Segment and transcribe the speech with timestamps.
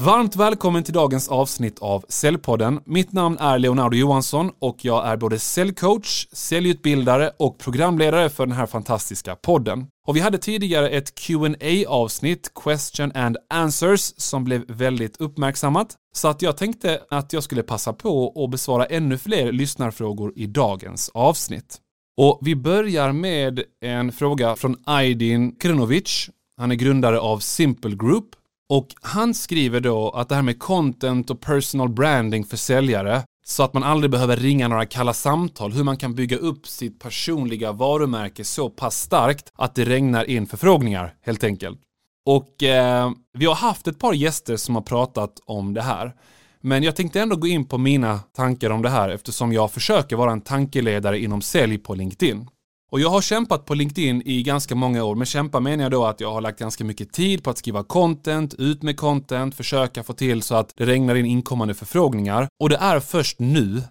[0.00, 2.80] Varmt välkommen till dagens avsnitt av Säljpodden.
[2.86, 8.56] Mitt namn är Leonardo Johansson och jag är både säljcoach, säljutbildare och programledare för den
[8.56, 9.86] här fantastiska podden.
[10.06, 11.54] Och vi hade tidigare ett qa
[11.88, 15.96] avsnitt Question and Answers, som blev väldigt uppmärksammat.
[16.14, 20.46] Så att jag tänkte att jag skulle passa på att besvara ännu fler lyssnarfrågor i
[20.46, 21.78] dagens avsnitt.
[22.16, 26.30] Och vi börjar med en fråga från Aydin Krinovic.
[26.56, 28.24] Han är grundare av Simple Group
[28.68, 33.62] och han skriver då att det här med content och personal branding för säljare så
[33.62, 37.72] att man aldrig behöver ringa några kalla samtal, hur man kan bygga upp sitt personliga
[37.72, 41.78] varumärke så pass starkt att det regnar in förfrågningar helt enkelt.
[42.26, 46.14] Och eh, vi har haft ett par gäster som har pratat om det här.
[46.60, 50.16] Men jag tänkte ändå gå in på mina tankar om det här eftersom jag försöker
[50.16, 52.48] vara en tankeledare inom sälj på LinkedIn.
[52.90, 56.04] Och jag har kämpat på LinkedIn i ganska många år, men kämpa menar jag då
[56.04, 60.02] att jag har lagt ganska mycket tid på att skriva content, ut med content, försöka
[60.02, 62.48] få till så att det regnar in inkommande förfrågningar.
[62.60, 63.82] Och det är först nu,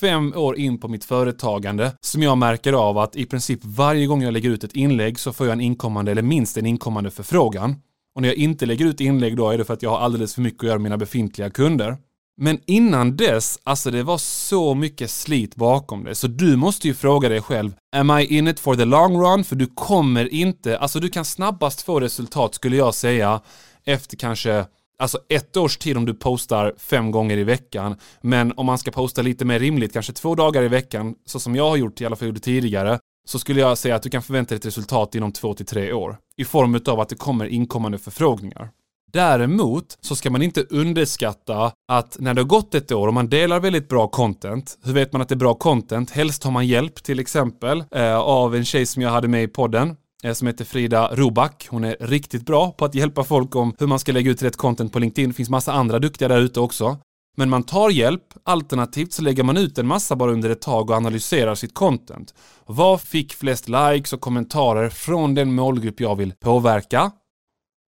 [0.00, 4.22] fem år in på mitt företagande, som jag märker av att i princip varje gång
[4.22, 7.74] jag lägger ut ett inlägg så får jag en inkommande eller minst en inkommande förfrågan.
[8.14, 10.34] Och när jag inte lägger ut inlägg då är det för att jag har alldeles
[10.34, 11.96] för mycket att göra med mina befintliga kunder.
[12.40, 16.14] Men innan dess, alltså det var så mycket slit bakom det.
[16.14, 19.44] Så du måste ju fråga dig själv, am I in it for the long run?
[19.44, 23.40] För du kommer inte, alltså du kan snabbast få resultat skulle jag säga
[23.84, 24.64] efter kanske
[24.98, 27.96] Alltså ett års tid om du postar fem gånger i veckan.
[28.20, 31.56] Men om man ska posta lite mer rimligt, kanske två dagar i veckan, så som
[31.56, 34.22] jag har gjort, i alla fall gjorde tidigare, så skulle jag säga att du kan
[34.22, 36.16] förvänta dig ett resultat inom två till tre år.
[36.36, 38.70] I form av att det kommer inkommande förfrågningar.
[39.16, 43.28] Däremot så ska man inte underskatta att när det har gått ett år och man
[43.28, 46.10] delar väldigt bra content, hur vet man att det är bra content?
[46.10, 49.48] Helst har man hjälp till exempel eh, av en tjej som jag hade med i
[49.48, 51.66] podden eh, som heter Frida Roback.
[51.70, 54.56] Hon är riktigt bra på att hjälpa folk om hur man ska lägga ut rätt
[54.56, 55.30] content på LinkedIn.
[55.30, 56.98] Det finns massa andra duktiga där ute också.
[57.36, 60.90] Men man tar hjälp, alternativt så lägger man ut en massa bara under ett tag
[60.90, 62.34] och analyserar sitt content.
[62.66, 67.12] Vad fick flest likes och kommentarer från den målgrupp jag vill påverka?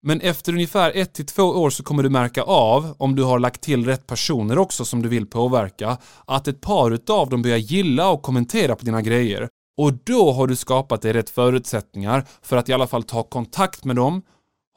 [0.02, 3.38] Men efter ungefär ett till två år så kommer du märka av, om du har
[3.38, 7.56] lagt till rätt personer också som du vill påverka, att ett par utav dem börjar
[7.56, 9.48] gilla och kommentera på dina grejer.
[9.78, 13.84] Och då har du skapat dig rätt förutsättningar för att i alla fall ta kontakt
[13.84, 14.22] med dem,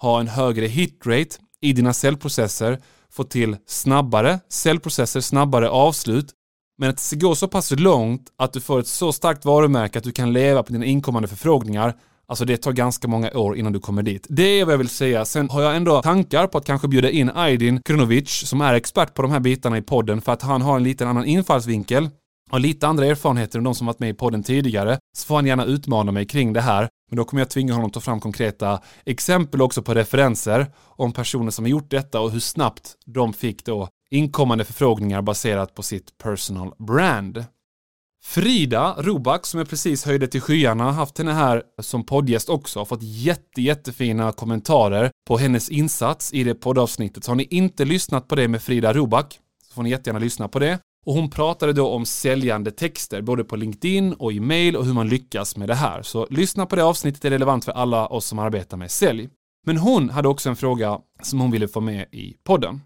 [0.02, 2.82] ha en högre hitrate i dina säljprocesser,
[3.12, 6.34] få till snabbare säljprocesser, snabbare avslut,
[6.78, 10.04] men att det går så pass långt att du får ett så starkt varumärke att
[10.04, 11.96] du kan leva på dina inkommande förfrågningar
[12.32, 14.28] Alltså det tar ganska många år innan du kommer dit.
[14.30, 15.26] Det är vad jag vill säga.
[15.26, 19.14] Sen har jag ändå tankar på att kanske bjuda in Aydin Krunovic som är expert
[19.14, 22.10] på de här bitarna i podden för att han har en liten annan infallsvinkel
[22.52, 25.46] har lite andra erfarenheter än de som varit med i podden tidigare, så får han
[25.46, 26.90] gärna utmana mig kring det här.
[27.10, 31.12] Men då kommer jag tvinga honom att ta fram konkreta exempel också på referenser om
[31.12, 35.84] personer som har gjort detta och hur snabbt de fick då inkommande förfrågningar baserat på
[35.84, 37.46] sitt personal brand.
[38.24, 42.86] Frida Roback som jag precis höjde till skyarna, haft henne här som poddgäst också, har
[42.86, 47.24] fått jätte, jättefina kommentarer på hennes insats i det poddavsnittet.
[47.24, 50.48] Så har ni inte lyssnat på det med Frida Roback så får ni jättegärna lyssna
[50.48, 50.80] på det.
[51.06, 54.94] Och hon pratade då om säljande texter, både på LinkedIn och i mail och hur
[54.94, 56.02] man lyckas med det här.
[56.02, 59.30] Så lyssna på det avsnittet, det är relevant för alla oss som arbetar med sälj.
[59.66, 62.82] Men hon hade också en fråga som hon ville få med i podden.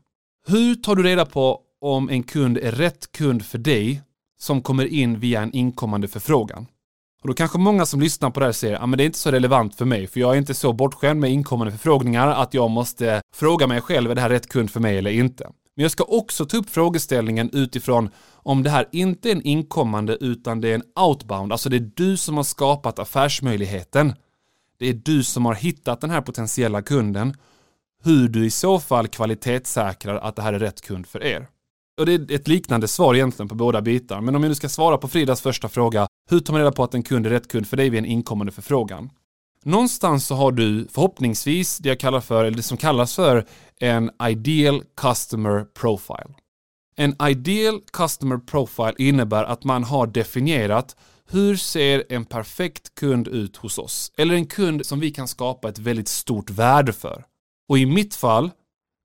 [0.48, 4.02] Hur tar du reda på om en kund är rätt kund för dig
[4.46, 6.68] som kommer in via en inkommande förfrågan.
[7.22, 9.18] Och då kanske många som lyssnar på det här säger, ja men det är inte
[9.18, 12.72] så relevant för mig, för jag är inte så bortskämd med inkommande förfrågningar att jag
[12.72, 15.44] måste fråga mig själv, är det här rätt kund för mig eller inte?
[15.76, 20.18] Men jag ska också ta upp frågeställningen utifrån om det här inte är en inkommande
[20.22, 24.14] utan det är en outbound, alltså det är du som har skapat affärsmöjligheten.
[24.80, 27.34] Det är du som har hittat den här potentiella kunden,
[28.04, 31.48] hur du i så fall kvalitetssäkrar att det här är rätt kund för er.
[31.98, 34.22] Och det är ett liknande svar egentligen på båda bitar.
[34.22, 36.84] Men om jag nu ska svara på Fridas första fråga, hur tar man reda på
[36.84, 39.10] att en kund är rätt kund för dig vid en inkommande förfrågan?
[39.64, 43.46] Någonstans så har du förhoppningsvis det jag kallar för, eller det som kallas för
[43.80, 46.34] en ideal customer profile.
[46.96, 50.96] En ideal customer profile innebär att man har definierat
[51.30, 54.12] hur ser en perfekt kund ut hos oss?
[54.18, 57.26] Eller en kund som vi kan skapa ett väldigt stort värde för.
[57.70, 58.52] Och i mitt fall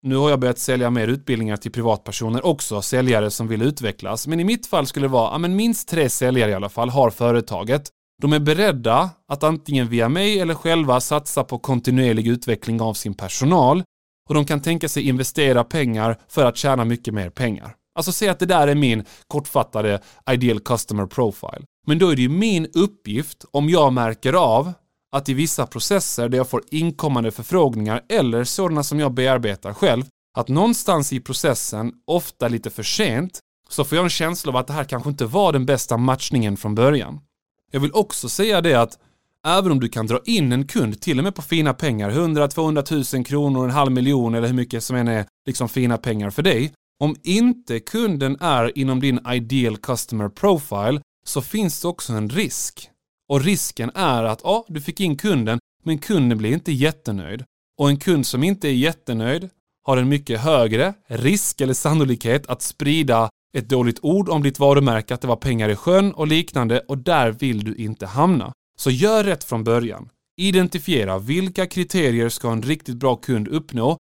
[0.03, 4.27] nu har jag börjat sälja mer utbildningar till privatpersoner också, säljare som vill utvecklas.
[4.27, 6.89] Men i mitt fall skulle det vara, ja, men minst tre säljare i alla fall
[6.89, 7.89] har företaget.
[8.21, 13.13] De är beredda att antingen via mig eller själva satsa på kontinuerlig utveckling av sin
[13.13, 13.83] personal
[14.29, 17.75] och de kan tänka sig investera pengar för att tjäna mycket mer pengar.
[17.95, 21.65] Alltså säg att det där är min kortfattade ideal customer profile.
[21.87, 24.73] Men då är det ju min uppgift, om jag märker av
[25.11, 30.03] att i vissa processer där jag får inkommande förfrågningar eller sådana som jag bearbetar själv
[30.37, 33.39] att någonstans i processen, ofta lite för sent,
[33.69, 36.57] så får jag en känsla av att det här kanske inte var den bästa matchningen
[36.57, 37.19] från början.
[37.71, 38.97] Jag vill också säga det att
[39.47, 43.15] även om du kan dra in en kund, till och med på fina pengar, 100-200
[43.15, 46.41] 000 kronor, en halv miljon eller hur mycket som än är liksom fina pengar för
[46.41, 46.73] dig.
[46.99, 52.89] Om inte kunden är inom din ideal customer profile så finns det också en risk.
[53.29, 57.43] Och risken är att ja, du fick in kunden, men kunden blir inte jättenöjd.
[57.77, 59.49] Och en kund som inte är jättenöjd
[59.83, 65.13] har en mycket högre risk eller sannolikhet att sprida ett dåligt ord om ditt varumärke,
[65.13, 68.53] att det var pengar i sjön och liknande och där vill du inte hamna.
[68.79, 70.09] Så gör rätt från början.
[70.41, 73.97] Identifiera vilka kriterier ska en riktigt bra kund uppnå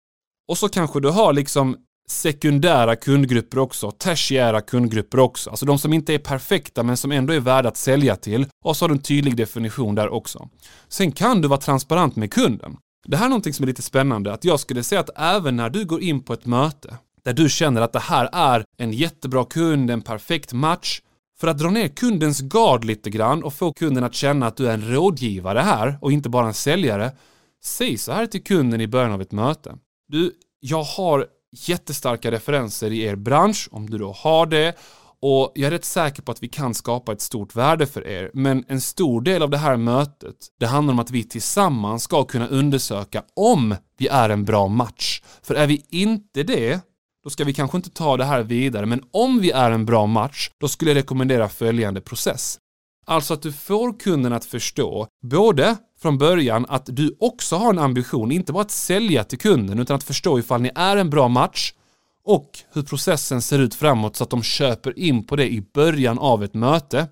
[0.49, 1.77] och så kanske du har liksom
[2.11, 5.51] sekundära kundgrupper också, tertiära kundgrupper också.
[5.51, 8.47] Alltså de som inte är perfekta men som ändå är värda att sälja till.
[8.65, 10.49] Och så har du en tydlig definition där också.
[10.89, 12.77] Sen kan du vara transparent med kunden.
[13.07, 15.71] Det här är någonting som är lite spännande, att jag skulle säga att även när
[15.71, 19.45] du går in på ett möte där du känner att det här är en jättebra
[19.45, 21.01] kund, en perfekt match,
[21.41, 24.69] för att dra ner kundens gard lite grann och få kunden att känna att du
[24.69, 27.13] är en rådgivare här och inte bara en säljare,
[27.65, 29.77] säg så här till kunden i början av ett möte.
[30.09, 34.75] Du, jag har jättestarka referenser i er bransch, om du då har det,
[35.21, 38.31] och jag är rätt säker på att vi kan skapa ett stort värde för er.
[38.35, 42.25] Men en stor del av det här mötet, det handlar om att vi tillsammans ska
[42.25, 45.23] kunna undersöka om vi är en bra match.
[45.43, 46.81] För är vi inte det,
[47.25, 48.87] då ska vi kanske inte ta det här vidare.
[48.87, 52.59] Men om vi är en bra match, då skulle jag rekommendera följande process.
[53.07, 57.79] Alltså att du får kunden att förstå, både från början att du också har en
[57.79, 61.29] ambition, inte bara att sälja till kunden, utan att förstå ifall ni är en bra
[61.29, 61.73] match
[62.25, 66.19] och hur processen ser ut framåt så att de köper in på det i början
[66.19, 67.09] av ett möte.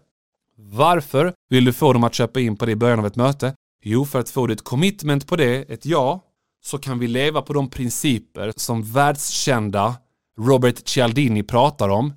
[0.58, 3.54] Varför vill du få dem att köpa in på det i början av ett möte?
[3.82, 6.24] Jo, för att få du ett commitment på det, ett ja,
[6.64, 9.94] så kan vi leva på de principer som världskända
[10.38, 12.12] Robert Cialdini pratar om.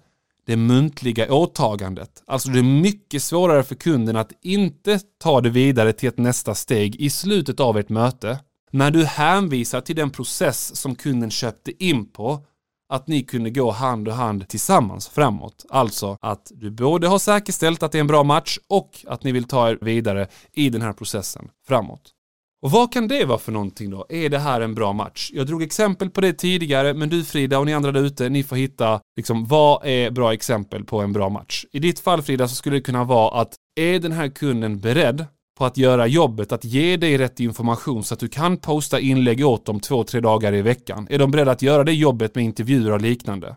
[0.49, 2.23] Det muntliga åtagandet.
[2.27, 6.55] Alltså det är mycket svårare för kunden att inte ta det vidare till ett nästa
[6.55, 8.39] steg i slutet av ett möte.
[8.71, 12.45] När du hänvisar till den process som kunden köpte in på
[12.93, 15.65] att ni kunde gå hand i hand tillsammans framåt.
[15.69, 19.31] Alltså att du både har säkerställt att det är en bra match och att ni
[19.31, 22.13] vill ta er vidare i den här processen framåt.
[22.61, 24.05] Och vad kan det vara för någonting då?
[24.09, 25.31] Är det här en bra match?
[25.33, 28.43] Jag drog exempel på det tidigare, men du Frida och ni andra där ute, ni
[28.43, 31.65] får hitta liksom vad är bra exempel på en bra match?
[31.71, 35.25] I ditt fall Frida så skulle det kunna vara att är den här kunden beredd
[35.57, 39.45] på att göra jobbet, att ge dig rätt information så att du kan posta inlägg
[39.45, 41.07] åt dem två, tre dagar i veckan?
[41.09, 43.55] Är de beredda att göra det jobbet med intervjuer och liknande?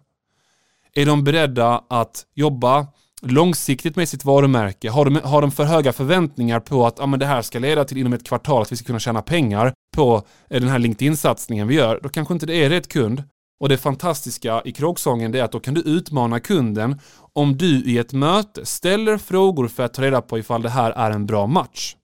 [0.94, 2.86] Är de beredda att jobba
[3.26, 4.90] långsiktigt med sitt varumärke?
[4.90, 7.84] Har de, har de för höga förväntningar på att ah, men det här ska leda
[7.84, 11.68] till inom ett kvartal att vi ska kunna tjäna pengar på eh, den här LinkedIn-satsningen
[11.68, 12.00] vi gör?
[12.02, 13.22] Då kanske inte det är rätt kund.
[13.60, 16.98] Och det fantastiska i kråksången är att då kan du utmana kunden
[17.32, 20.90] om du i ett möte ställer frågor för att ta reda på ifall det här
[20.90, 21.96] är en bra match.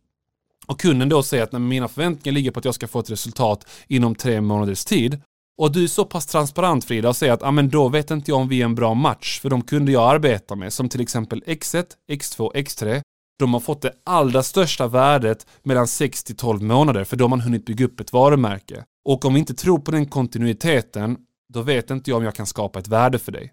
[0.66, 3.66] Och kunden då säger att mina förväntningar ligger på att jag ska få ett resultat
[3.88, 5.22] inom tre månaders tid
[5.58, 8.30] och du är så pass transparent Frida och säger att ah, men då vet inte
[8.30, 11.00] jag om vi är en bra match för de kunder jag arbetar med som till
[11.00, 13.02] exempel X1, X2, X3
[13.38, 17.28] de har fått det allra största värdet mellan 6 till 12 månader för då har
[17.28, 18.84] man hunnit bygga upp ett varumärke.
[19.04, 21.16] Och om vi inte tror på den kontinuiteten
[21.52, 23.52] då vet inte jag om jag kan skapa ett värde för dig.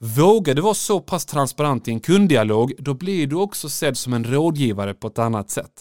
[0.00, 4.12] Vågar du vara så pass transparent i en kunddialog, då blir du också sedd som
[4.12, 5.72] en rådgivare på ett annat sätt.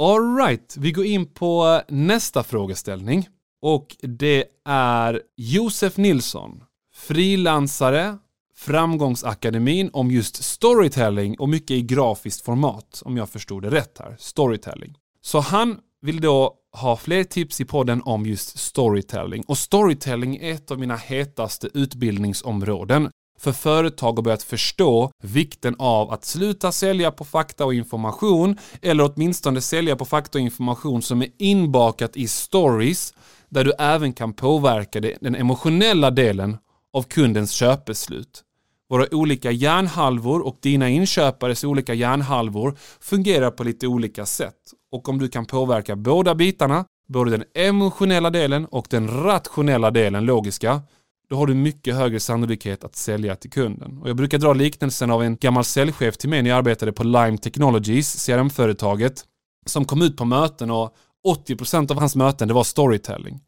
[0.00, 3.28] Alright, vi går in på eh, nästa frågeställning.
[3.62, 6.62] Och det är Josef Nilsson,
[6.94, 8.18] frilansare,
[8.58, 14.16] Framgångsakademin om just storytelling och mycket i grafiskt format, om jag förstod det rätt här.
[14.18, 14.94] Storytelling.
[15.22, 19.44] Så han vill då ha fler tips i podden om just storytelling.
[19.46, 26.10] Och storytelling är ett av mina hetaste utbildningsområden för företag har börjat förstå vikten av
[26.10, 31.22] att sluta sälja på fakta och information eller åtminstone sälja på fakta och information som
[31.22, 33.14] är inbakat i stories
[33.48, 36.58] där du även kan påverka den emotionella delen
[36.92, 38.42] av kundens köpbeslut.
[38.88, 44.54] Våra olika hjärnhalvor och dina inköpares olika hjärnhalvor fungerar på lite olika sätt.
[44.92, 50.24] Och om du kan påverka båda bitarna, både den emotionella delen och den rationella delen,
[50.24, 50.82] logiska,
[51.28, 53.98] då har du mycket högre sannolikhet att sälja till kunden.
[53.98, 57.04] Och jag brukar dra liknelsen av en gammal säljchef till mig när jag arbetade på
[57.04, 59.24] Lime Technologies, CRM-företaget,
[59.66, 60.96] som kom ut på möten och
[61.26, 63.40] 80% av hans möten det var storytelling.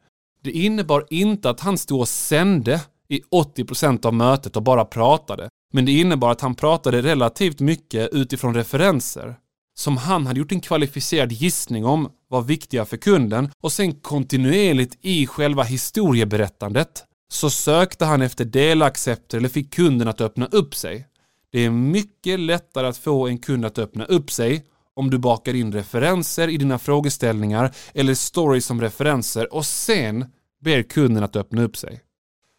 [0.43, 5.49] Det innebar inte att han stod och sände i 80% av mötet och bara pratade.
[5.73, 9.35] Men det innebar att han pratade relativt mycket utifrån referenser.
[9.79, 14.97] som han hade gjort en kvalificerad gissning om var viktiga för kunden och sen kontinuerligt
[15.01, 21.07] i själva historieberättandet så sökte han efter delaccepter eller fick kunden att öppna upp sig.
[21.51, 24.65] Det är mycket lättare att få en kund att öppna upp sig
[24.99, 30.25] om du bakar in referenser i dina frågeställningar eller stories som referenser och sen
[30.63, 32.01] ber kunden att öppna upp sig.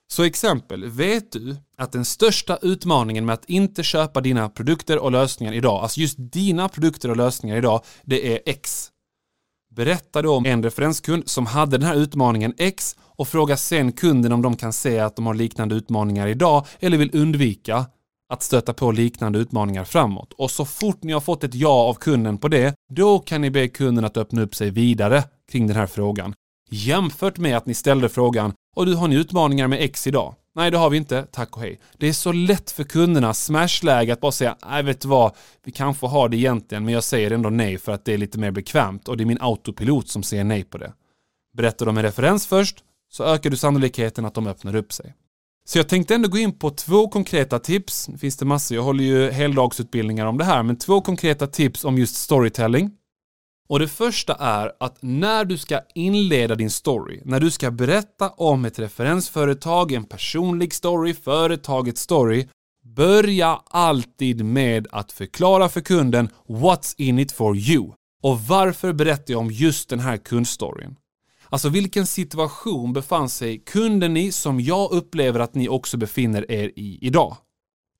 [0.08, 5.12] Så exempel, vet du att den största utmaningen med att inte köpa dina produkter och
[5.12, 8.88] lösningar idag, alltså just dina produkter och lösningar idag, det är X.
[9.70, 14.32] Berätta då om en referenskund som hade den här utmaningen X och fråga sen kunden
[14.32, 17.86] om de kan se att de har liknande utmaningar idag eller vill undvika
[18.30, 20.32] att stöta på liknande utmaningar framåt.
[20.32, 23.50] Och så fort ni har fått ett ja av kunden på det, då kan ni
[23.50, 26.34] be kunden att öppna upp sig vidare kring den här frågan.
[26.70, 30.34] Jämfört med att ni ställde frågan och du har ni utmaningar med X idag?
[30.54, 31.26] Nej, det har vi inte.
[31.32, 31.80] Tack och hej.
[31.98, 35.32] Det är så lätt för kunderna, smashläge, att bara säga nej, vet du vad,
[35.64, 38.38] vi kanske har det egentligen, men jag säger ändå nej för att det är lite
[38.38, 40.92] mer bekvämt och det är min autopilot som säger nej på det.
[41.56, 45.14] Berättar de en referens först så ökar du sannolikheten att de öppnar upp sig.
[45.70, 48.06] Så jag tänkte ändå gå in på två konkreta tips.
[48.06, 51.84] Det finns det massor, jag håller ju heldagsutbildningar om det här, men två konkreta tips
[51.84, 52.90] om just storytelling.
[53.68, 58.28] Och det första är att när du ska inleda din story, när du ska berätta
[58.28, 62.48] om ett referensföretag, en personlig story, företagets story,
[62.96, 67.92] börja alltid med att förklara för kunden What's in it for you?
[68.22, 70.96] Och varför berättar jag om just den här kundstoryn?
[71.50, 76.72] Alltså vilken situation befann sig kunden i som jag upplever att ni också befinner er
[76.76, 77.36] i idag?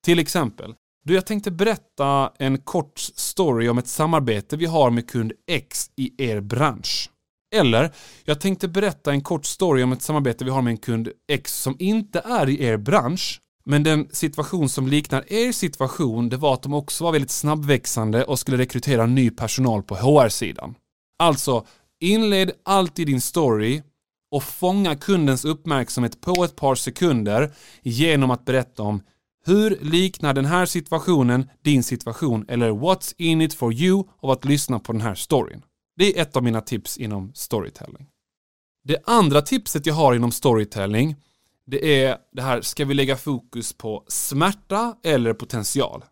[0.04, 5.10] Till exempel, du, jag tänkte berätta en kort story om ett samarbete vi har med
[5.10, 7.10] kund X i er bransch.
[7.54, 7.92] Eller,
[8.24, 11.62] jag tänkte berätta en kort story om ett samarbete vi har med en kund X
[11.62, 16.54] som inte är i er bransch, men den situation som liknar er situation, det var
[16.54, 20.74] att de också var väldigt snabbväxande och skulle rekrytera ny personal på HR-sidan.
[21.18, 21.66] Alltså,
[22.00, 23.82] inled alltid din story
[24.30, 27.52] och fånga kundens uppmärksamhet på ett par sekunder
[27.82, 29.02] genom att berätta om
[29.44, 34.44] hur liknar den här situationen din situation eller what's in it for you av att
[34.44, 35.62] lyssna på den här storyn?
[35.96, 38.06] Det är ett av mina tips inom storytelling.
[38.84, 41.16] Det andra tipset jag har inom storytelling
[41.70, 46.04] det är det här, ska vi lägga fokus på smärta eller potential?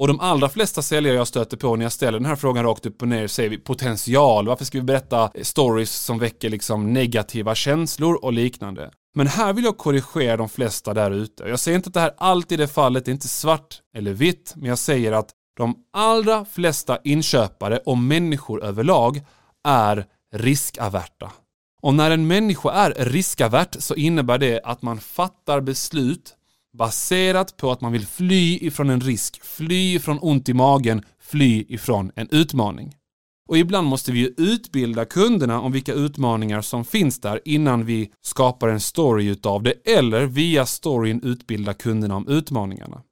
[0.00, 2.86] Och de allra flesta säljare jag stöter på när jag ställer den här frågan rakt
[2.86, 4.46] upp och ner säger vi potential.
[4.46, 8.90] Varför ska vi berätta stories som väcker liksom negativa känslor och liknande?
[9.14, 11.44] Men här vill jag korrigera de flesta där ute.
[11.44, 14.52] Jag säger inte att det här alltid är fallet, det är inte svart eller vitt,
[14.56, 19.22] men jag säger att de allra flesta inköpare och människor överlag
[19.68, 21.32] är riskaverta.
[21.82, 26.36] Och när en människa är riskavert så innebär det att man fattar beslut
[26.78, 31.64] baserat på att man vill fly ifrån en risk, fly ifrån ont i magen, fly
[31.68, 32.94] ifrån en utmaning.
[33.48, 38.10] Och ibland måste vi ju utbilda kunderna om vilka utmaningar som finns där innan vi
[38.22, 43.02] skapar en story utav det eller via storyn utbilda kunderna om utmaningarna.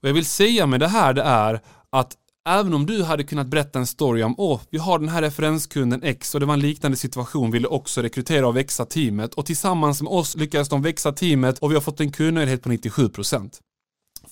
[0.00, 3.46] Vad jag vill säga med det här det är att även om du hade kunnat
[3.46, 6.60] berätta en story om åh, vi har den här referenskunden X och det var en
[6.60, 11.12] liknande situation, ville också rekrytera och växa teamet och tillsammans med oss lyckades de växa
[11.12, 13.50] teamet och vi har fått en kundnöjdhet på 97%.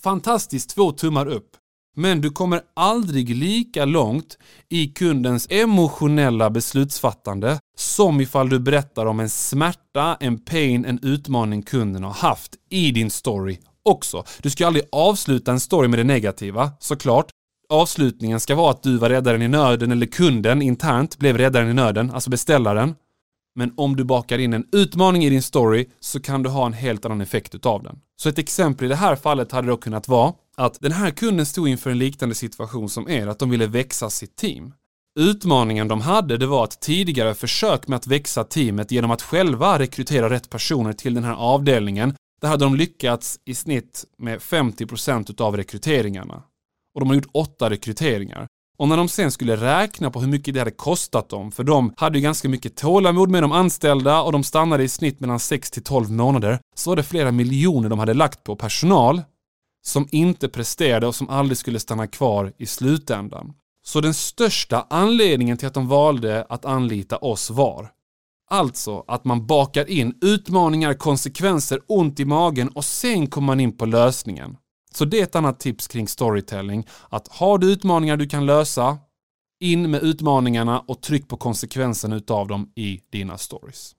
[0.03, 1.49] Fantastiskt, två tummar upp.
[1.97, 4.37] Men du kommer aldrig lika långt
[4.69, 11.63] i kundens emotionella beslutsfattande som ifall du berättar om en smärta, en pain, en utmaning
[11.63, 14.23] kunden har haft i din story också.
[14.41, 17.29] Du ska aldrig avsluta en story med det negativa, såklart.
[17.69, 21.73] Avslutningen ska vara att du var räddaren i nöden eller kunden internt blev räddaren i
[21.73, 22.95] nöden, alltså beställaren.
[23.55, 26.73] Men om du bakar in en utmaning i din story så kan du ha en
[26.73, 27.99] helt annan effekt utav den.
[28.17, 31.45] Så ett exempel i det här fallet hade då kunnat vara att den här kunden
[31.45, 34.73] stod inför en liknande situation som er, att de ville växa sitt team.
[35.19, 39.79] Utmaningen de hade det var ett tidigare försök med att växa teamet genom att själva
[39.79, 42.15] rekrytera rätt personer till den här avdelningen.
[42.41, 46.43] Där hade de lyckats i snitt med 50% utav rekryteringarna.
[46.95, 48.47] Och de har gjort åtta rekryteringar.
[48.77, 51.93] Och när de sen skulle räkna på hur mycket det hade kostat dem, för de
[51.97, 55.71] hade ju ganska mycket tålamod med de anställda och de stannade i snitt mellan 6
[55.71, 59.21] till 12 månader, så var det flera miljoner de hade lagt på personal
[59.85, 63.53] som inte presterade och som aldrig skulle stanna kvar i slutändan.
[63.85, 67.91] Så den största anledningen till att de valde att anlita oss var
[68.49, 73.77] Alltså att man bakar in utmaningar, konsekvenser, ont i magen och sen kommer man in
[73.77, 74.57] på lösningen.
[74.95, 76.87] Så det är ett annat tips kring storytelling.
[77.09, 78.97] Att har du utmaningar du kan lösa,
[79.59, 83.95] in med utmaningarna och tryck på konsekvenserna utav dem i dina stories.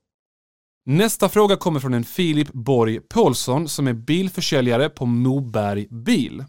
[0.86, 6.44] Nästa fråga kommer från en Filip Borg Paulsson som är bilförsäljare på Moberg Bil.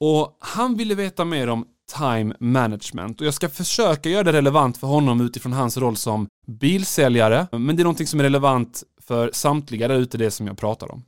[0.00, 1.64] Och han ville veta mer om
[1.96, 3.20] time management.
[3.20, 7.76] Och jag ska försöka göra det relevant för honom utifrån hans roll som bilsäljare, men
[7.76, 11.02] det är någonting som är relevant för samtliga där ute, det som jag pratar om.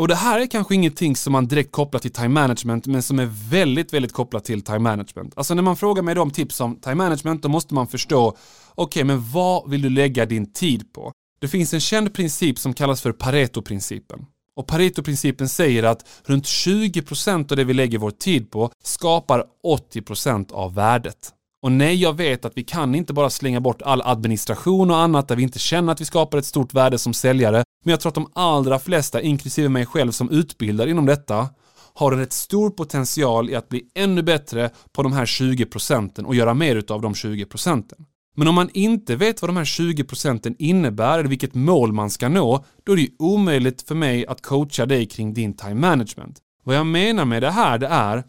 [0.00, 3.18] Och det här är kanske ingenting som man direkt kopplar till time management, men som
[3.18, 5.32] är väldigt, väldigt kopplat till time management.
[5.36, 8.38] Alltså när man frågar mig om tips om time management, då måste man förstå, okej,
[8.74, 11.12] okay, men vad vill du lägga din tid på?
[11.40, 14.26] Det finns en känd princip som kallas för Pareto-principen.
[14.56, 19.44] Och Pareto-principen säger att runt 20% av det vi lägger vår tid på skapar
[19.94, 21.32] 80% av värdet.
[21.62, 25.28] Och nej, jag vet att vi kan inte bara slänga bort all administration och annat
[25.28, 27.64] där vi inte känner att vi skapar ett stort värde som säljare.
[27.84, 31.48] Men jag tror att de allra flesta, inklusive mig själv som utbildar inom detta,
[31.94, 36.26] har en rätt stor potential i att bli ännu bättre på de här 20 procenten
[36.26, 38.06] och göra mer utav de 20 procenten.
[38.36, 42.10] Men om man inte vet vad de här 20 procenten innebär eller vilket mål man
[42.10, 45.74] ska nå, då är det ju omöjligt för mig att coacha dig kring din time
[45.74, 46.38] management.
[46.64, 48.24] Vad jag menar med det här, det är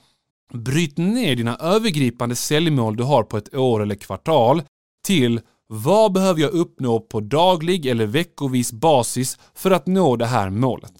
[0.54, 4.64] Bryt ner dina övergripande säljmål du har på ett år eller kvartal
[5.06, 10.50] till vad behöver jag uppnå på daglig eller veckovis basis för att nå det här
[10.50, 10.94] målet?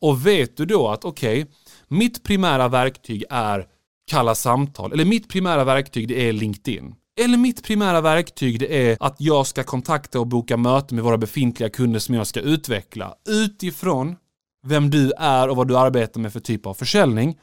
[0.00, 1.54] Och vet du då att okej, okay,
[1.88, 3.66] mitt primära verktyg är
[4.10, 6.94] kalla samtal eller mitt primära verktyg det är LinkedIn.
[7.20, 11.18] Eller mitt primära verktyg det är att jag ska kontakta och boka möte med våra
[11.18, 14.16] befintliga kunder som jag ska utveckla utifrån
[14.66, 17.38] vem du är och vad du arbetar med för typ av försäljning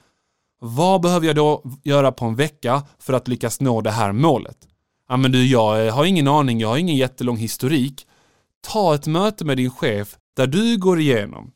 [0.63, 4.57] vad behöver jag då göra på en vecka för att lyckas nå det här målet?
[5.09, 8.07] Ja men du, jag eh, har ingen aning, jag har ingen jättelång historik.
[8.67, 11.51] Ta ett möte med din chef där du går igenom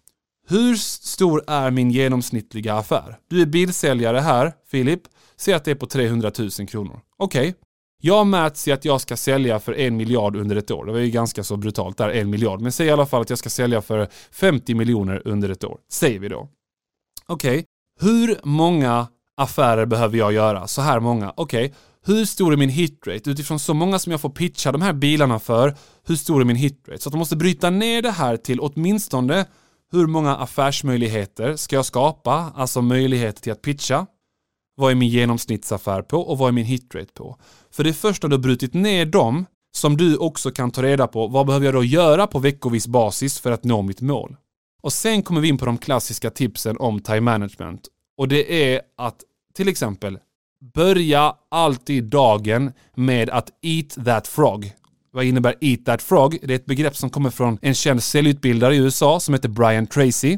[0.49, 3.17] hur stor är min genomsnittliga affär?
[3.29, 5.01] Du är bilsäljare här, Filip.
[5.37, 6.99] Säg att det är på 300 000 kronor.
[7.17, 7.49] Okej.
[7.49, 7.53] Okay.
[8.01, 10.85] Jag mäts i att jag ska sälja för en miljard under ett år.
[10.85, 12.61] Det var ju ganska så brutalt där, en miljard.
[12.61, 15.77] Men säg i alla fall att jag ska sälja för 50 miljoner under ett år.
[15.91, 16.49] Säger vi då.
[17.25, 17.63] Okej, okay.
[17.99, 20.67] Hur många affärer behöver jag göra?
[20.67, 21.33] Så här många.
[21.37, 21.77] Okej, okay.
[22.05, 23.29] hur stor är min hitrate?
[23.29, 25.75] Utifrån så många som jag får pitcha de här bilarna för,
[26.07, 27.01] hur stor är min hitrate?
[27.01, 29.45] Så att de måste bryta ner det här till åtminstone
[29.91, 32.51] hur många affärsmöjligheter ska jag skapa?
[32.55, 34.05] Alltså möjligheter till att pitcha.
[34.75, 37.37] Vad är min genomsnittsaffär på och vad är min hitrate på?
[37.71, 40.83] För det är först när du har brutit ner dem som du också kan ta
[40.83, 44.35] reda på vad behöver jag då göra på veckovis basis för att nå mitt mål.
[44.87, 47.87] Och sen kommer vi in på de klassiska tipsen om time management.
[48.17, 49.15] Och det är att
[49.55, 50.19] till exempel
[50.73, 54.71] börja alltid dagen med att eat that frog.
[55.11, 56.37] Vad innebär eat that frog?
[56.43, 59.87] Det är ett begrepp som kommer från en känd säljutbildare i USA som heter Brian
[59.87, 60.37] Tracy.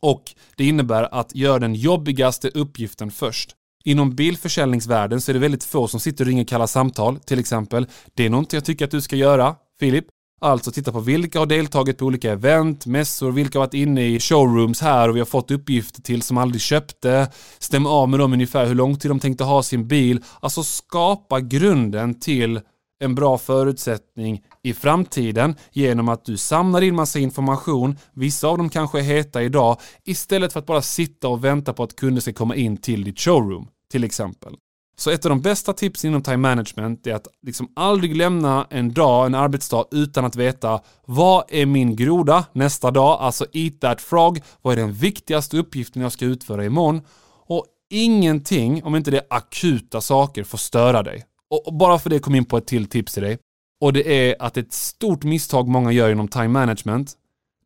[0.00, 3.50] Och det innebär att göra den jobbigaste uppgiften först.
[3.84, 7.86] Inom bilförsäljningsvärlden så är det väldigt få som sitter och ringer kalla samtal, till exempel.
[8.14, 10.04] Det är något jag tycker att du ska göra, Filip.
[10.42, 14.20] Alltså titta på vilka har deltagit på olika event, mässor, vilka har varit inne i
[14.20, 17.30] showrooms här och vi har fått uppgifter till som aldrig köpte.
[17.58, 20.24] Stäm av med dem ungefär hur lång tid de tänkte ha sin bil.
[20.40, 22.60] Alltså skapa grunden till
[23.00, 28.68] en bra förutsättning i framtiden genom att du samlar in massa information, vissa av dem
[28.68, 32.32] kanske är heta idag, istället för att bara sitta och vänta på att kunder ska
[32.32, 34.56] komma in till ditt showroom, till exempel.
[35.00, 38.92] Så ett av de bästa tipsen inom time management är att liksom aldrig lämna en
[38.92, 44.00] dag, en arbetsdag utan att veta vad är min groda nästa dag, alltså eat that
[44.00, 47.02] frog, vad är den viktigaste uppgiften jag ska utföra imorgon
[47.46, 51.24] och ingenting, om inte det är akuta saker, får störa dig.
[51.50, 53.38] Och bara för det kom in på ett till tips till dig.
[53.80, 57.12] Och det är att ett stort misstag många gör inom time management,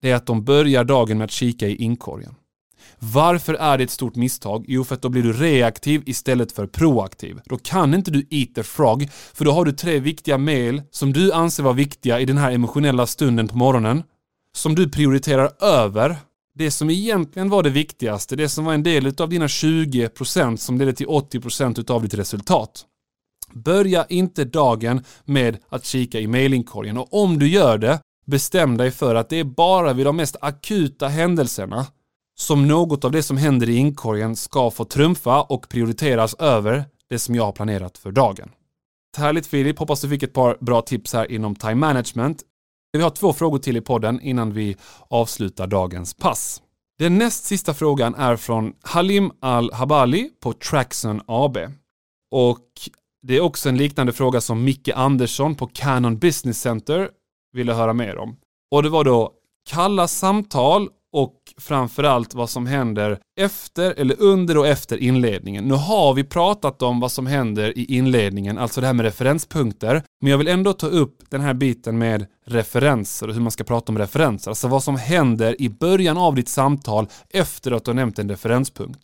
[0.02, 2.34] det är att de börjar dagen med att kika i inkorgen.
[2.98, 4.64] Varför är det ett stort misstag?
[4.68, 7.40] Jo, för att då blir du reaktiv istället för proaktiv.
[7.44, 11.12] Då kan inte du eat the frog, för då har du tre viktiga mail som
[11.12, 14.02] du anser vara viktiga i den här emotionella stunden på morgonen,
[14.56, 16.16] som du prioriterar över
[16.54, 20.78] det som egentligen var det viktigaste, det som var en del av dina 20% som
[20.78, 22.84] ledde till 80% av ditt resultat.
[23.52, 28.90] Börja inte dagen med att kika i mailinkorgen och om du gör det, bestäm dig
[28.90, 31.86] för att det är bara vid de mest akuta händelserna
[32.34, 37.18] som något av det som händer i inkorgen ska få trumfa och prioriteras över det
[37.18, 38.50] som jag har planerat för dagen.
[39.16, 42.42] Härligt Filip, hoppas du fick ett par bra tips här inom time management.
[42.92, 44.76] Vi har två frågor till i podden innan vi
[45.08, 46.62] avslutar dagens pass.
[46.98, 51.58] Den näst sista frågan är från Halim Al-Habali på Traxon AB.
[52.30, 52.68] Och
[53.22, 57.10] det är också en liknande fråga som Micke Andersson på Canon Business Center
[57.52, 58.36] ville höra mer om.
[58.70, 59.32] Och det var då
[59.70, 65.64] kalla samtal och framförallt vad som händer efter eller under och efter inledningen.
[65.64, 70.02] Nu har vi pratat om vad som händer i inledningen, alltså det här med referenspunkter,
[70.20, 73.64] men jag vill ändå ta upp den här biten med referenser och hur man ska
[73.64, 77.90] prata om referenser, alltså vad som händer i början av ditt samtal efter att du
[77.90, 79.00] har nämnt en referenspunkt.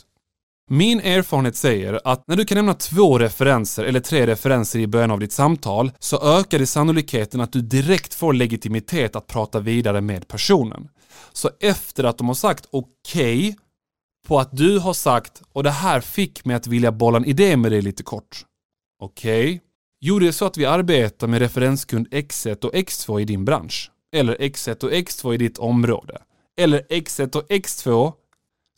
[0.72, 5.10] Min erfarenhet säger att när du kan nämna två referenser eller tre referenser i början
[5.10, 10.00] av ditt samtal så ökar det sannolikheten att du direkt får legitimitet att prata vidare
[10.00, 10.88] med personen.
[11.32, 13.54] Så efter att de har sagt okej okay,
[14.26, 17.56] på att du har sagt och det här fick mig att vilja bolla en idé
[17.56, 18.44] med dig lite kort.
[19.02, 19.44] Okej?
[19.44, 19.60] Okay.
[20.00, 23.90] Jo, det är så att vi arbetar med referenskund X1 och X2 i din bransch.
[24.12, 26.22] Eller X1 och X2 i ditt område.
[26.60, 28.12] Eller X1 och X2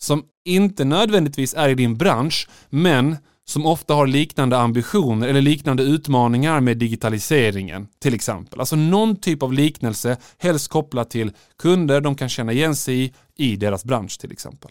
[0.03, 3.17] som inte nödvändigtvis är i din bransch, men
[3.49, 8.61] som ofta har liknande ambitioner eller liknande utmaningar med digitaliseringen till exempel.
[8.61, 13.13] Alltså någon typ av liknelse, helst kopplat till kunder de kan känna igen sig i,
[13.37, 14.71] i deras bransch till exempel.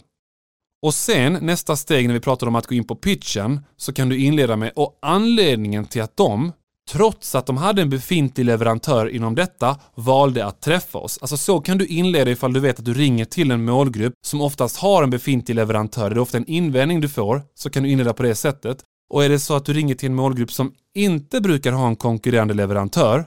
[0.82, 4.08] Och sen nästa steg när vi pratar om att gå in på pitchen så kan
[4.08, 6.52] du inleda med och anledningen till att de
[6.92, 11.18] trots att de hade en befintlig leverantör inom detta, valde att träffa oss.
[11.20, 14.40] Alltså så kan du inleda ifall du vet att du ringer till en målgrupp som
[14.40, 16.10] oftast har en befintlig leverantör.
[16.10, 18.78] Det är ofta en invändning du får, så kan du inleda på det sättet.
[19.10, 21.96] Och är det så att du ringer till en målgrupp som inte brukar ha en
[21.96, 23.26] konkurrerande leverantör,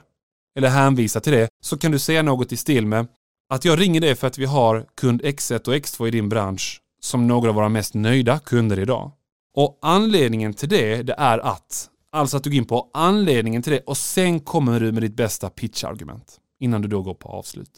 [0.58, 3.06] eller hänvisa till det, så kan du säga något i stil med
[3.54, 6.80] att jag ringer dig för att vi har kund X1 och X2 i din bransch
[7.00, 9.12] som några av våra mest nöjda kunder idag.
[9.56, 13.72] Och anledningen till det, det är att Alltså att du går in på anledningen till
[13.72, 17.70] det och sen kommer du med ditt bästa pitchargument innan du då går på avslut.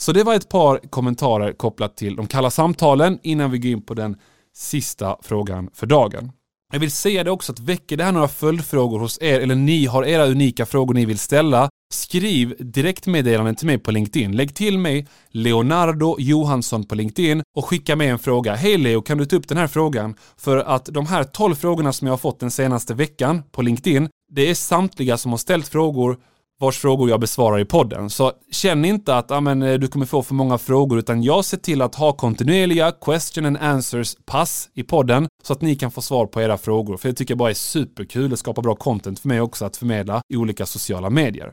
[0.00, 3.82] Så det var ett par kommentarer kopplat till de kalla samtalen innan vi går in
[3.82, 4.16] på den
[4.54, 6.32] sista frågan för dagen.
[6.72, 9.86] Jag vill säga det också att väcker det här några följdfrågor hos er eller ni
[9.86, 14.36] har era unika frågor ni vill ställa Skriv direktmeddelanden till mig på LinkedIn.
[14.36, 18.54] Lägg till mig Leonardo Johansson på LinkedIn och skicka med en fråga.
[18.54, 20.14] Hej Leo, kan du ta upp den här frågan?
[20.36, 24.08] För att de här 12 frågorna som jag har fått den senaste veckan på LinkedIn,
[24.32, 26.16] det är samtliga som har ställt frågor
[26.60, 28.10] vars frågor jag besvarar i podden.
[28.10, 31.56] Så känn inte att amen, eh, du kommer få för många frågor utan jag ser
[31.56, 36.02] till att ha kontinuerliga question and answers pass i podden så att ni kan få
[36.02, 36.96] svar på era frågor.
[36.96, 39.76] För det tycker jag bara är superkul och skapar bra content för mig också att
[39.76, 41.52] förmedla i olika sociala medier.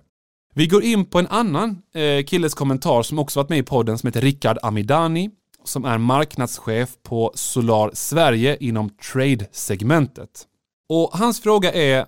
[0.57, 3.97] Vi går in på en annan eh, killes kommentar som också varit med i podden
[3.97, 5.29] som heter Rickard Amidani
[5.63, 10.47] som är marknadschef på Solar Sverige inom trade-segmentet.
[10.89, 12.05] Och hans fråga är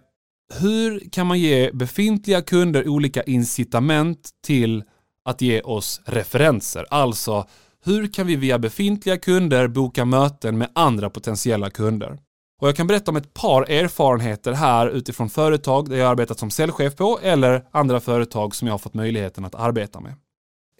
[0.59, 4.83] hur kan man ge befintliga kunder olika incitament till
[5.25, 6.85] att ge oss referenser?
[6.89, 7.47] Alltså,
[7.85, 12.17] hur kan vi via befintliga kunder boka möten med andra potentiella kunder?
[12.59, 16.51] Och jag kan berätta om ett par erfarenheter här utifrån företag där jag arbetat som
[16.51, 20.15] säljchef på eller andra företag som jag har fått möjligheten att arbeta med.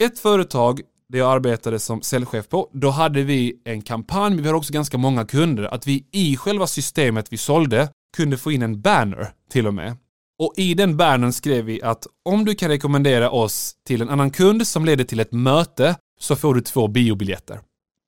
[0.02, 4.48] Ett företag där jag arbetade som säljchef på, då hade vi en kampanj, men vi
[4.48, 8.62] hade också ganska många kunder, att vi i själva systemet vi sålde kunde få in
[8.62, 9.98] en banner till och med.
[10.40, 14.32] Och i den bannern skrev vi att om du kan rekommendera oss till en annan
[14.32, 17.60] kund som leder till ett möte så får du två biobiljetter.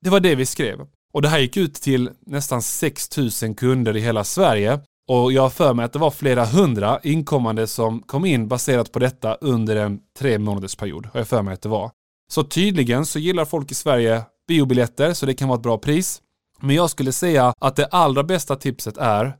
[0.01, 0.79] Det var det vi skrev.
[1.11, 4.79] Och det här gick ut till nästan 6 000 kunder i hela Sverige.
[5.09, 8.91] Och jag har för mig att det var flera hundra inkommande som kom in baserat
[8.91, 11.05] på detta under en tre månaders period.
[11.13, 11.91] Har jag för mig att det var.
[12.31, 16.21] Så tydligen så gillar folk i Sverige biobiljetter så det kan vara ett bra pris.
[16.59, 19.35] Men jag skulle säga att det allra bästa tipset är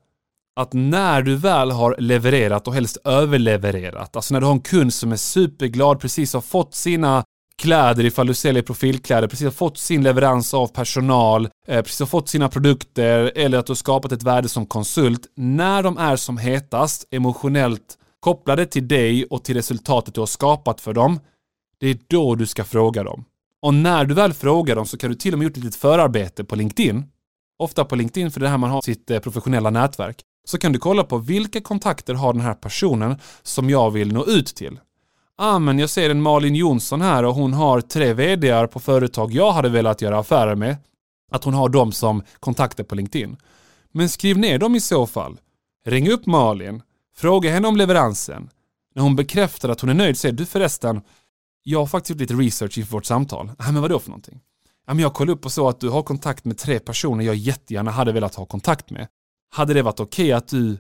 [0.55, 4.93] att när du väl har levererat och helst överlevererat, alltså när du har en kund
[4.93, 7.23] som är superglad, precis har fått sina
[7.57, 12.07] kläder ifall du säljer profilkläder, precis har fått sin leverans av personal, eh, precis har
[12.07, 15.27] fått sina produkter eller att du har skapat ett värde som konsult.
[15.35, 20.81] När de är som hetast, emotionellt kopplade till dig och till resultatet du har skapat
[20.81, 21.19] för dem,
[21.79, 23.25] det är då du ska fråga dem.
[23.61, 25.79] Och när du väl frågar dem så kan du till och med gjort ett litet
[25.79, 27.05] förarbete på LinkedIn.
[27.59, 30.21] Ofta på LinkedIn, för det är här man har sitt eh, professionella nätverk.
[30.47, 34.25] Så kan du kolla på vilka kontakter har den här personen som jag vill nå
[34.25, 34.79] ut till
[35.41, 39.32] ah, men jag ser en Malin Jonsson här och hon har tre vdar på företag
[39.32, 40.77] jag hade velat göra affärer med.
[41.32, 43.38] Att hon har dem som kontakter på LinkedIn.
[43.91, 45.38] Men skriv ner dem i så fall.
[45.86, 46.82] Ring upp Malin.
[47.15, 48.49] Fråga henne om leveransen.
[48.95, 51.01] När hon bekräftar att hon är nöjd säger du förresten,
[51.63, 53.51] jag har faktiskt gjort lite research inför vårt samtal.
[53.58, 54.39] Ah, men vadå för någonting?
[54.88, 57.36] Ja, men jag kollade upp och såg att du har kontakt med tre personer jag
[57.36, 59.08] jättegärna hade velat ha kontakt med.
[59.49, 60.77] Hade det varit okej okay att du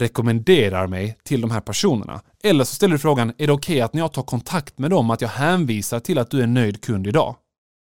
[0.00, 2.20] rekommenderar mig till de här personerna?
[2.44, 4.90] Eller så ställer du frågan, är det okej okay att när jag tar kontakt med
[4.90, 7.36] dem att jag hänvisar till att du är nöjd kund idag?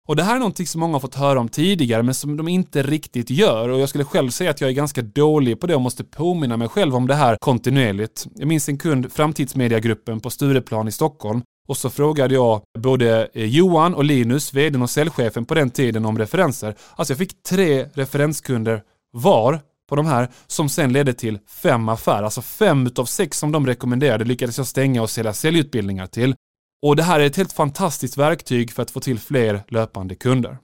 [0.08, 2.48] Och det här är någonting som många har fått höra om tidigare men som de
[2.48, 5.76] inte riktigt gör och jag skulle själv säga att jag är ganska dålig på det
[5.76, 8.28] och måste påminna mig själv om det här kontinuerligt.
[8.36, 13.46] Jag minns en kund, Framtidsmediagruppen på Stureplan i Stockholm och så frågade jag både eh,
[13.46, 16.76] Johan och Linus, vdn och säljchefen på den tiden om referenser.
[16.96, 22.24] Alltså jag fick tre referenskunder var på de här som sen ledde till fem affärer.
[22.24, 26.36] Alltså fem utav sex som de rekommenderade lyckades jag stänga och sälja säljutbildningar till.
[26.86, 30.58] Och det här är ett helt fantastiskt verktyg för att få till fler löpande kunder.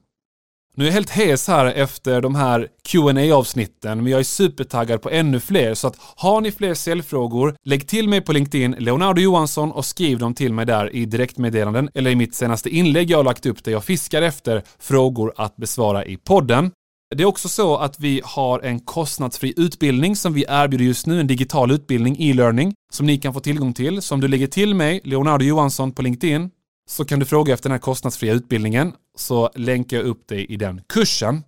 [0.75, 5.01] Nu är jag helt hes här efter de här qa avsnitten men jag är supertaggad
[5.01, 9.21] på ännu fler, så att har ni fler säljfrågor, lägg till mig på LinkedIn, Leonardo
[9.21, 13.17] Johansson, och skriv dem till mig där i direktmeddelanden eller i mitt senaste inlägg jag
[13.17, 16.71] har lagt upp där jag fiskar efter frågor att besvara i podden.
[17.15, 21.19] Det är också så att vi har en kostnadsfri utbildning som vi erbjuder just nu,
[21.19, 24.01] en digital utbildning, e-learning, som ni kan få tillgång till.
[24.01, 26.49] Så om du lägger till mig, Leonardo Johansson på LinkedIn,
[26.89, 30.57] så kan du fråga efter den här kostnadsfria utbildningen, så länkar jag upp dig i
[30.57, 31.43] den kursen.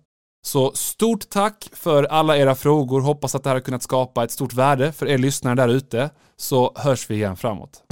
[0.46, 3.00] Så stort tack för alla era frågor.
[3.00, 6.10] Hoppas att det här har kunnat skapa ett stort värde för er lyssnare där ute.
[6.36, 7.82] Så hörs vi igen framåt.